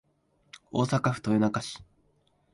[0.71, 1.83] 大阪府豊中市